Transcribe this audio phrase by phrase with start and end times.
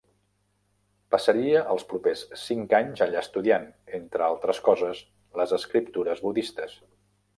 [1.15, 3.67] Passaria els propers cinc anys allà estudiant,
[3.99, 5.05] entre altres coses,
[5.43, 6.75] les escriptures budistes.